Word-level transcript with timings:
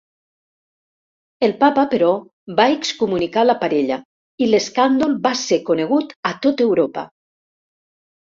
El 1.47 1.51
Papa, 1.63 1.81
però, 1.89 2.07
va 2.59 2.65
excomunicar 2.77 3.43
la 3.49 3.57
parella 3.65 3.99
i 4.45 4.49
l'escàndol 4.51 5.13
va 5.27 5.35
ser 5.43 5.59
conegut 5.69 6.15
a 6.31 6.31
tot 6.47 6.65
Europa. 6.69 7.05